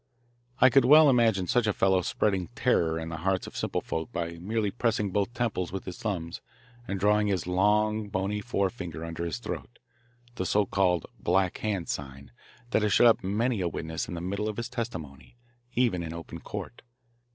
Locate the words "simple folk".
3.55-4.11